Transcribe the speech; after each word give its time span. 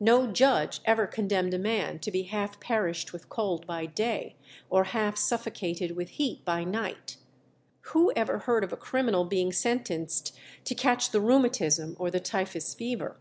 No 0.00 0.26
judge 0.30 0.82
ever 0.84 1.06
condemned 1.06 1.54
a 1.54 1.58
man 1.58 1.98
to 2.00 2.10
be 2.10 2.24
half 2.24 2.60
perished 2.60 3.14
with 3.14 3.30
cold 3.30 3.66
by 3.66 3.86
day, 3.86 4.36
or 4.68 4.84
half 4.84 5.16
suffocated 5.16 5.92
with 5.92 6.10
heat 6.10 6.44
by 6.44 6.62
night. 6.62 7.16
"Who 7.96 8.12
ever 8.14 8.40
heard 8.40 8.64
of 8.64 8.74
a 8.74 8.76
criminal 8.76 9.24
being 9.24 9.50
sentenced 9.50 10.36
to 10.64 10.74
catch 10.74 11.10
the 11.10 11.22
rheumatism 11.22 11.96
or 11.98 12.10
the 12.10 12.20
typhus 12.20 12.74
fever?" 12.74 13.16